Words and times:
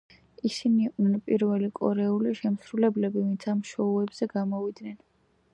ისინი 0.49 0.79
იყვნენ 0.85 1.17
პირველი 1.27 1.69
კორეელი 1.81 2.33
შემსრულებლები 2.41 3.27
ვინც 3.27 3.49
ამ 3.55 3.63
შოუებზე 3.75 4.33
გამოვიდნენ. 4.37 5.01